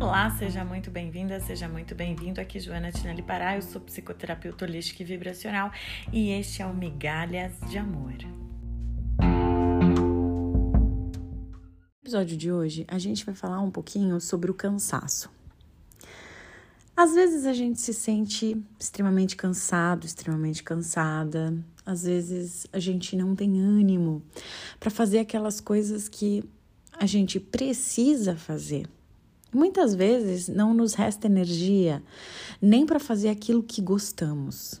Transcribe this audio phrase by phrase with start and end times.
[0.00, 2.40] Olá, seja muito bem-vinda, seja muito bem-vindo.
[2.40, 5.72] Aqui Joana Tinelli Pará, eu sou psicoterapeuta holística e vibracional
[6.12, 8.14] e este é o Migalhas de Amor.
[11.50, 15.28] No episódio de hoje, a gente vai falar um pouquinho sobre o cansaço.
[16.96, 21.52] Às vezes a gente se sente extremamente cansado, extremamente cansada.
[21.84, 24.22] Às vezes a gente não tem ânimo
[24.78, 26.44] para fazer aquelas coisas que
[26.92, 28.88] a gente precisa fazer.
[29.52, 32.02] Muitas vezes não nos resta energia
[32.60, 34.80] nem para fazer aquilo que gostamos.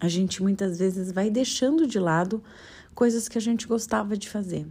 [0.00, 2.42] A gente muitas vezes vai deixando de lado
[2.94, 4.66] coisas que a gente gostava de fazer.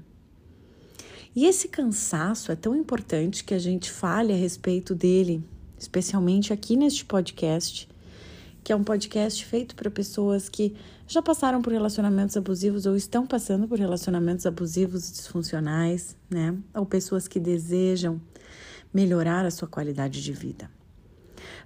[1.35, 5.44] E esse cansaço é tão importante que a gente fale a respeito dele
[5.77, 7.88] especialmente aqui neste podcast,
[8.63, 10.75] que é um podcast feito para pessoas que
[11.08, 16.58] já passaram por relacionamentos abusivos ou estão passando por relacionamentos abusivos e disfuncionais, né?
[16.73, 18.19] Ou pessoas que desejam
[18.98, 20.72] melhorar a sua qualidade de vida.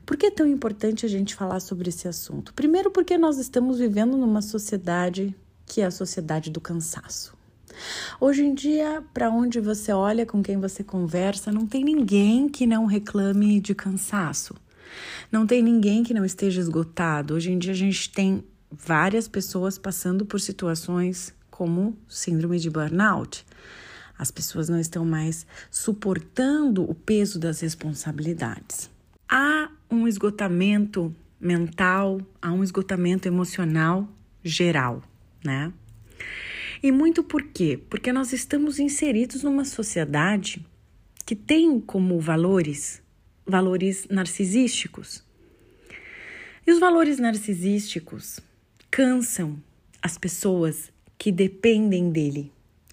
[0.06, 2.54] Por que é tão importante a gente falar sobre esse assunto?
[2.54, 5.34] Primeiro, porque nós estamos vivendo numa sociedade
[5.66, 7.34] que é a sociedade do cansaço.
[8.20, 12.68] Hoje em dia, para onde você olha, com quem você conversa, não tem ninguém que
[12.68, 14.54] não reclame de cansaço.
[15.32, 17.34] Não tem ninguém que não esteja esgotado.
[17.36, 23.46] Hoje em dia a gente tem várias pessoas passando por situações como síndrome de burnout.
[24.22, 28.88] As pessoas não estão mais suportando o peso das responsabilidades.
[29.28, 34.08] Há um esgotamento mental, há um esgotamento emocional
[34.44, 35.02] geral,
[35.44, 35.74] né?
[36.84, 37.82] E muito por quê?
[37.90, 40.64] Porque nós estamos inseridos numa sociedade
[41.26, 43.02] que tem como valores
[43.44, 45.24] valores narcisísticos.
[46.68, 48.40] E os valores narcisísticos
[48.92, 49.60] cansam
[50.00, 52.52] as pessoas que dependem dele,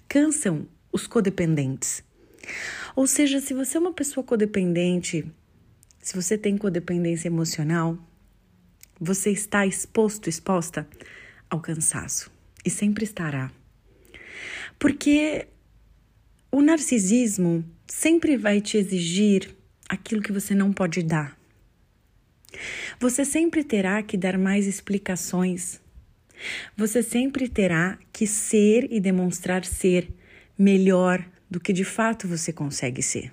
[0.08, 0.66] cansam
[0.98, 2.02] os codependentes.
[2.94, 5.24] Ou seja, se você é uma pessoa codependente,
[6.00, 7.96] se você tem codependência emocional,
[9.00, 10.86] você está exposto, exposta
[11.48, 12.30] ao cansaço
[12.64, 13.50] e sempre estará.
[14.78, 15.46] Porque
[16.50, 19.54] o narcisismo sempre vai te exigir
[19.88, 21.38] aquilo que você não pode dar.
[22.98, 25.80] Você sempre terá que dar mais explicações.
[26.76, 30.10] Você sempre terá que ser e demonstrar ser
[30.58, 33.32] melhor do que de fato você consegue ser.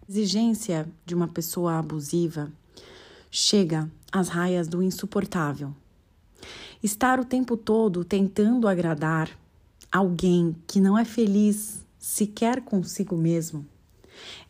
[0.00, 2.50] A exigência de uma pessoa abusiva
[3.30, 5.74] chega às raias do insuportável.
[6.82, 9.28] Estar o tempo todo tentando agradar
[9.90, 13.66] alguém que não é feliz sequer consigo mesmo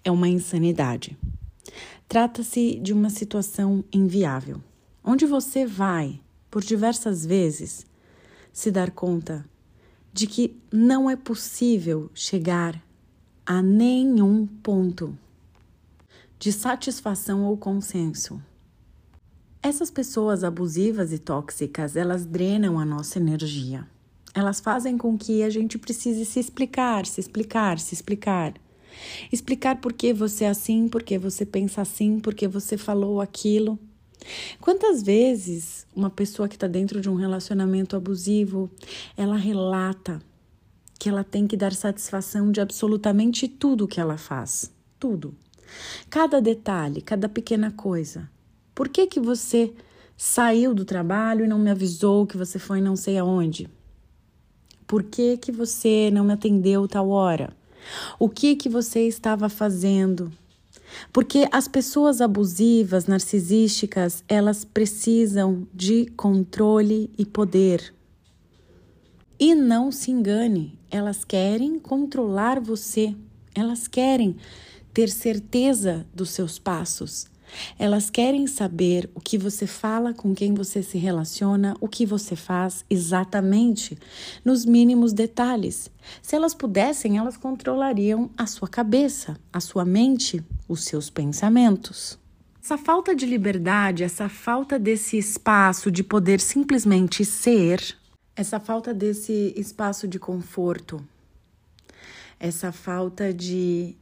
[0.05, 1.17] é uma insanidade.
[2.07, 4.63] Trata-se de uma situação inviável,
[5.03, 7.87] onde você vai, por diversas vezes,
[8.53, 9.45] se dar conta
[10.19, 12.83] de que não é possível chegar
[13.47, 15.17] a nenhum ponto
[16.39, 18.41] de satisfação ou consenso
[19.63, 23.87] essas pessoas abusivas e tóxicas, elas drenam a nossa energia.
[24.33, 28.55] Elas fazem com que a gente precise se explicar, se explicar, se explicar.
[29.33, 33.21] Explicar por que você é assim, por que você pensa assim, por que você falou
[33.21, 33.79] aquilo.
[34.61, 38.71] Quantas vezes uma pessoa que está dentro de um relacionamento abusivo,
[39.17, 40.21] ela relata
[40.99, 45.35] que ela tem que dar satisfação de absolutamente tudo que ela faz, tudo.
[46.11, 48.29] Cada detalhe, cada pequena coisa.
[48.75, 49.73] Por que, que você
[50.17, 53.69] saiu do trabalho e não me avisou que você foi não sei aonde?
[54.87, 57.57] Por que, que você não me atendeu tal hora?
[58.19, 60.33] O que que você estava fazendo?
[61.13, 67.95] Porque as pessoas abusivas, narcisísticas, elas precisam de controle e poder.
[69.39, 73.15] E não se engane, elas querem controlar você.
[73.55, 74.37] Elas querem
[74.93, 77.27] ter certeza dos seus passos.
[77.79, 82.37] Elas querem saber o que você fala, com quem você se relaciona, o que você
[82.37, 83.99] faz exatamente,
[84.45, 85.91] nos mínimos detalhes.
[86.21, 92.19] Se elas pudessem, elas controlariam a sua cabeça, a sua mente, os seus pensamentos.
[92.63, 97.97] Essa falta de liberdade, essa falta desse espaço de poder simplesmente ser,
[98.37, 101.03] essa falta desse espaço de conforto,
[102.39, 103.97] essa falta de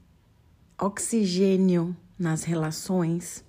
[0.78, 3.44] oxigênio nas relações,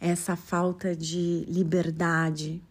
[0.00, 2.62] essa falta de liberdade,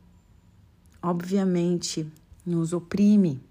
[1.01, 2.09] obviamente,
[2.45, 3.43] nos oprime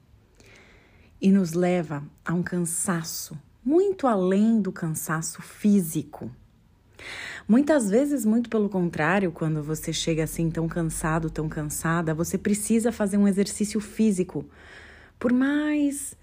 [1.21, 6.31] e nos leva a um cansaço muito além do cansaço físico.
[7.49, 12.93] Muitas vezes, muito pelo contrário, quando você chega assim tão cansado, tão cansada, você precisa
[12.93, 14.45] fazer um exercício físico.
[15.19, 16.17] Por mais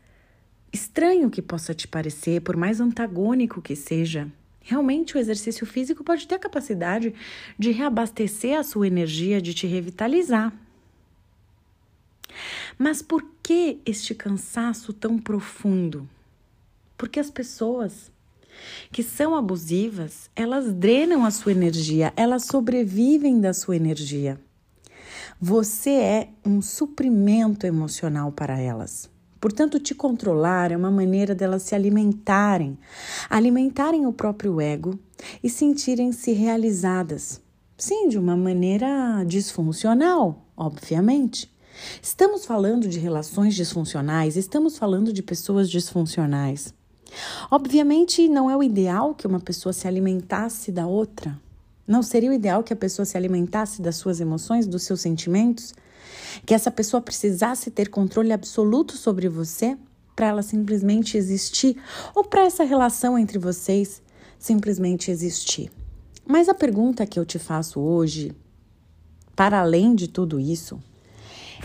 [0.72, 4.31] estranho que possa te parecer, por mais antagônico que seja,
[4.62, 7.13] realmente o exercício físico pode ter a capacidade
[7.57, 10.54] de reabastecer a sua energia, de te revitalizar.
[12.78, 16.07] Mas por que este cansaço tão profundo?
[16.97, 18.11] Porque as pessoas
[18.91, 24.39] que são abusivas, elas drenam a sua energia, elas sobrevivem da sua energia.
[25.39, 29.09] Você é um suprimento emocional para elas.
[29.39, 32.77] Portanto, te controlar é uma maneira delas se alimentarem,
[33.29, 34.99] alimentarem o próprio ego
[35.44, 37.39] e sentirem-se realizadas.
[37.77, 41.53] Sim, de uma maneira disfuncional, obviamente.
[42.01, 46.73] Estamos falando de relações disfuncionais, estamos falando de pessoas disfuncionais.
[47.50, 51.39] Obviamente, não é o ideal que uma pessoa se alimentasse da outra.
[51.88, 55.74] Não seria o ideal que a pessoa se alimentasse das suas emoções, dos seus sentimentos?
[56.45, 59.77] Que essa pessoa precisasse ter controle absoluto sobre você
[60.15, 61.77] para ela simplesmente existir
[62.13, 64.01] ou para essa relação entre vocês
[64.38, 65.71] simplesmente existir.
[66.25, 68.36] Mas a pergunta que eu te faço hoje,
[69.36, 70.81] para além de tudo isso,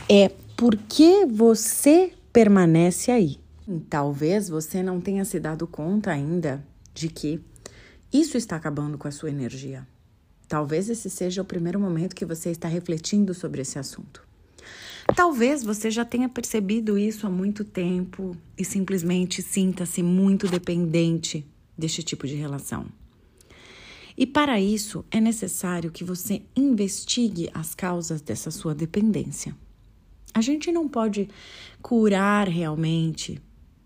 [0.08, 3.41] é por que você permanece aí?
[3.88, 7.40] Talvez você não tenha se dado conta ainda de que
[8.12, 9.86] isso está acabando com a sua energia.
[10.48, 14.22] Talvez esse seja o primeiro momento que você está refletindo sobre esse assunto.
[15.14, 22.02] Talvez você já tenha percebido isso há muito tempo e simplesmente sinta-se muito dependente deste
[22.02, 22.86] tipo de relação.
[24.16, 29.56] E para isso é necessário que você investigue as causas dessa sua dependência.
[30.34, 31.28] A gente não pode
[31.80, 33.40] curar realmente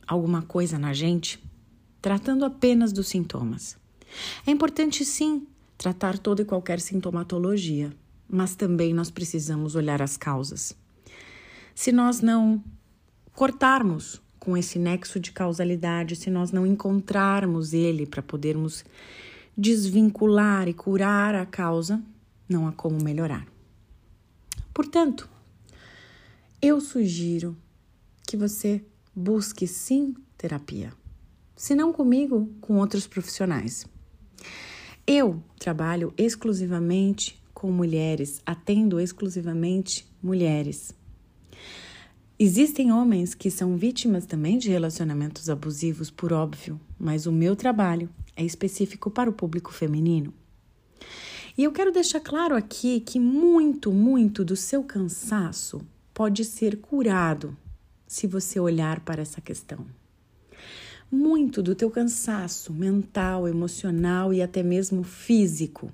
[0.07, 1.43] alguma coisa na gente
[2.01, 3.77] tratando apenas dos sintomas.
[4.47, 7.93] É importante sim tratar toda e qualquer sintomatologia,
[8.29, 10.77] mas também nós precisamos olhar as causas.
[11.75, 12.63] Se nós não
[13.35, 18.85] cortarmos com esse nexo de causalidade, se nós não encontrarmos ele para podermos
[19.57, 22.01] desvincular e curar a causa,
[22.49, 23.47] não há como melhorar.
[24.73, 25.29] Portanto,
[26.63, 27.57] eu sugiro
[28.27, 28.85] que você
[29.17, 30.93] busque sim terapia.
[31.57, 33.87] Se não comigo, com outros profissionais.
[35.07, 40.95] Eu trabalho exclusivamente com mulheres, atendo exclusivamente mulheres.
[42.39, 48.11] Existem homens que são vítimas também de relacionamentos abusivos, por óbvio, mas o meu trabalho
[48.37, 50.35] é específico para o público feminino.
[51.57, 55.81] E eu quero deixar claro aqui que muito, muito do seu cansaço
[56.13, 57.57] pode ser curado
[58.07, 59.85] se você olhar para essa questão.
[61.11, 65.91] Muito do teu cansaço mental, emocional e até mesmo físico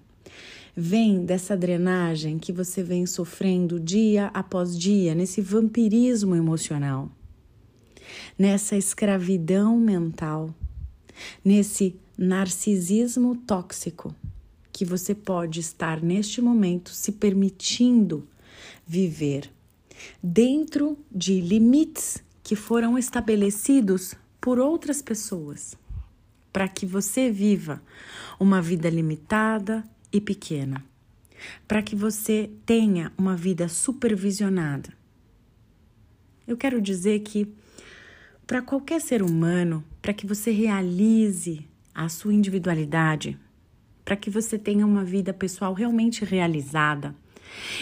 [0.74, 7.10] vem dessa drenagem que você vem sofrendo dia após dia, nesse vampirismo emocional,
[8.38, 10.54] nessa escravidão mental,
[11.44, 14.14] nesse narcisismo tóxico
[14.72, 18.26] que você pode estar neste momento se permitindo
[18.86, 19.50] viver
[20.22, 25.76] dentro de limites que foram estabelecidos por outras pessoas,
[26.52, 27.82] para que você viva
[28.38, 30.84] uma vida limitada e pequena,
[31.66, 34.92] para que você tenha uma vida supervisionada.
[36.46, 37.54] Eu quero dizer que
[38.46, 43.38] para qualquer ser humano, para que você realize a sua individualidade,
[44.04, 47.14] para que você tenha uma vida pessoal realmente realizada,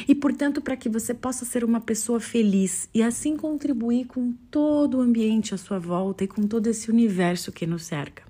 [0.06, 4.98] e, portanto, para que você possa ser uma pessoa feliz e assim contribuir com todo
[4.98, 8.22] o ambiente à sua volta e com todo esse universo que nos cerca.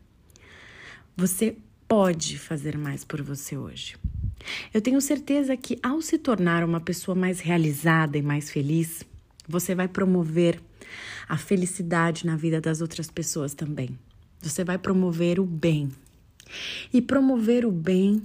[1.16, 1.56] Você
[1.88, 3.96] pode fazer mais por você hoje.
[4.72, 9.04] Eu tenho certeza que ao se tornar uma pessoa mais realizada e mais feliz,
[9.46, 10.60] você vai promover
[11.28, 13.98] a felicidade na vida das outras pessoas também.
[14.40, 15.90] Você vai promover o bem.
[16.92, 18.22] E promover o bem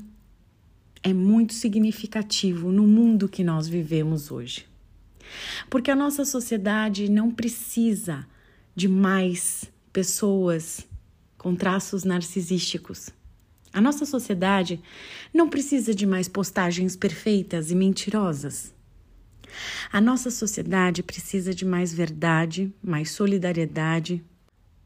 [1.05, 4.65] é muito significativo no mundo que nós vivemos hoje.
[5.69, 8.25] Porque a nossa sociedade não precisa
[8.75, 10.85] de mais pessoas
[11.37, 13.11] com traços narcisísticos.
[13.71, 14.81] A nossa sociedade
[15.31, 18.73] não precisa de mais postagens perfeitas e mentirosas.
[19.93, 24.23] A nossa sociedade precisa de mais verdade, mais solidariedade,